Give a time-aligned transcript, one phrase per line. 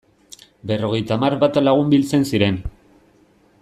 [0.71, 2.61] Berrogeita hamar bat lagun biltzen ziren.